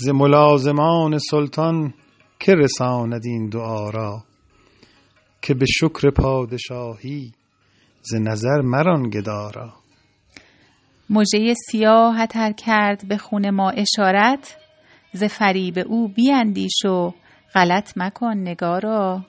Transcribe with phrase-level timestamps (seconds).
[0.00, 1.94] ز ملازمان سلطان
[2.38, 4.24] که رساند این دعا را؟
[5.42, 7.32] که به شکر پادشاهی
[8.02, 9.72] ز نظر مران گدارا
[11.10, 14.56] مژه سیاه تر کرد به خون ما اشارت
[15.12, 17.14] ز فریب او بیاندیش و
[17.54, 19.24] غلط مکن نگارا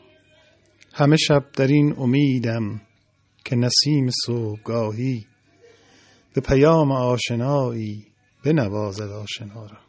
[0.93, 2.81] همه شب در این امیدم
[3.45, 5.25] که نسیم صبحگاهی
[6.33, 8.05] به پیام آشنایی
[8.45, 9.88] بنوازد آشنا را.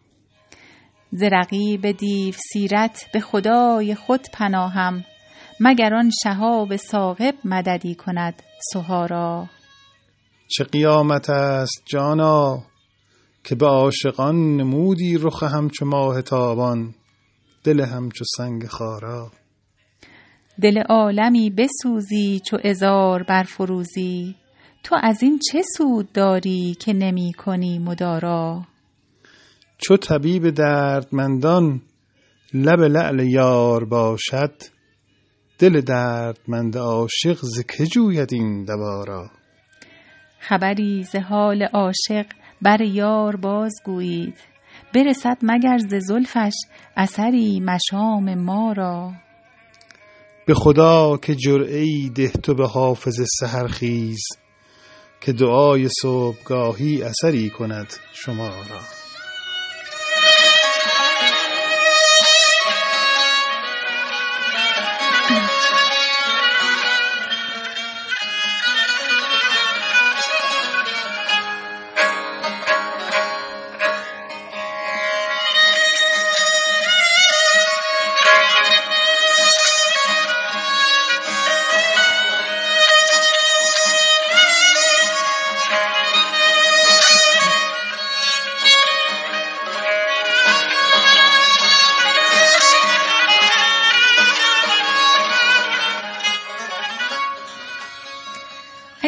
[1.13, 5.05] ز رقیب دیو سیرت به خدای خود پناهم
[5.61, 9.47] مگر آن شهاب ثاقب مددی کند سها را
[10.49, 12.63] چه قیامت است جانا
[13.45, 16.95] که به عاشقان نمودی رخ همچو ماه تابان
[17.65, 19.31] دل همچو سنگ خارا.
[20.63, 24.35] دل عالمی بسوزی چو عذار برفروزی
[24.83, 28.63] تو از این چه سود داری که نمی کنی مدارا؟
[29.83, 31.81] چو طبیب دردمندان
[32.55, 34.53] لب لعل یار باشد
[35.59, 39.31] دل دردمند عاشق ز که جوید این دوا را؟
[40.41, 42.27] خبری ز حال عاشق
[42.63, 44.35] بر یار بازگویید
[44.95, 46.55] برسد مگر ز زلفش
[46.97, 49.13] اثری مشام ما را؟
[50.47, 54.21] به خدا که جرعه ای ده تو به حافظ سحرخیز
[55.21, 59.00] که دعای صبحگاهی اثری کند شما را.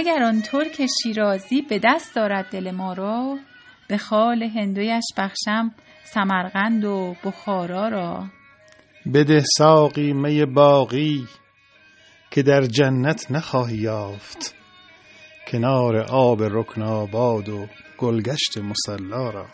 [0.03, 3.39] اگر آن ترک شیرازی به دست دارد دل ما را
[3.89, 5.75] به خال هندویش بخشم
[6.05, 8.27] سمرقند و بخارا را.
[9.15, 11.27] بده ساقی می باقی
[12.31, 14.55] که در جنت نخواهی یافت.
[15.49, 17.67] کنار آب رکن آباد و
[17.99, 19.47] گلگشت مصلا را.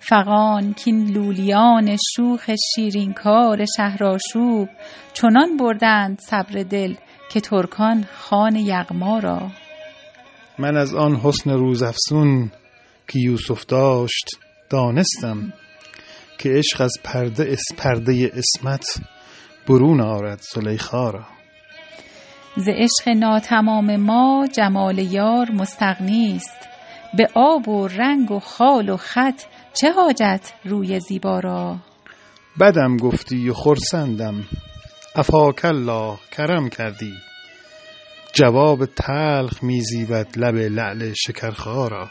[0.00, 4.68] فغان کین لولیان شوخ شیرین کار شهرآشوب
[5.12, 6.94] چنان بردند صبر دل
[7.30, 9.50] که ترکان خوان یغما را.
[10.58, 12.50] من از آن حسن روزافزون
[13.08, 14.26] که یوسف داشت
[14.70, 15.52] دانستم
[16.38, 18.86] که عشق از پرده اس پرده اسمت
[19.68, 21.24] برون آرد زلیخا را.
[22.56, 26.68] ز عشق ناتمام ما جمال یار مستغنی است.
[27.14, 29.42] به آب و رنگ و خال و خط
[29.74, 31.76] چه حاجت روی زیبا را؟
[32.60, 34.44] بدم گفتی و خرسندم.
[35.16, 37.14] عفاک الله کرم کردی.
[38.32, 42.08] جواب تلخ میزیبد لب لعل شکرخارا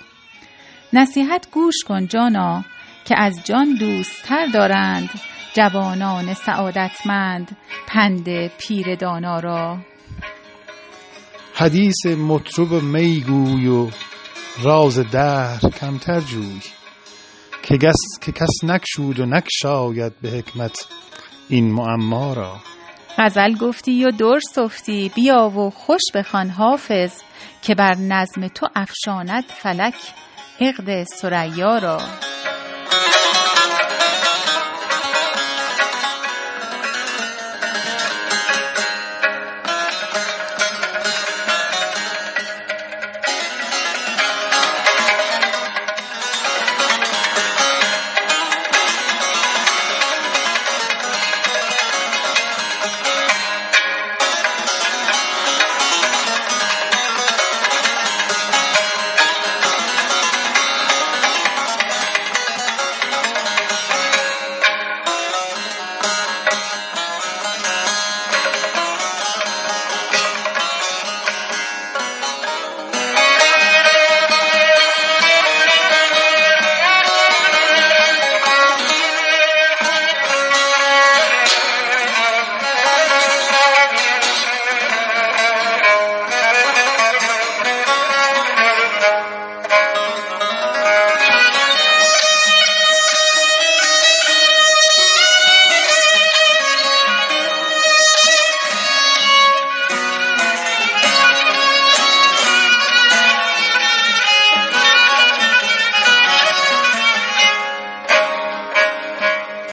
[0.94, 2.64] نصیحت گوش کن جانا
[3.06, 5.10] که از جان دوستتر دارند
[5.54, 7.58] جوانان سعادتمند
[7.88, 9.78] پند پیر دانا را.
[11.54, 13.90] حدیث مطرب میگوی و
[14.64, 16.62] راز دهر کمتر جوی.
[17.68, 20.88] که کس نگشود و نگشاید به حکمت
[21.50, 22.56] این معما را.
[23.18, 27.12] غزل گفتی و در سفتی بیا و خوش بخوان حافظ
[27.62, 29.96] که بر نظم تو افشاند فلک
[30.62, 32.02] عقد ثریا را.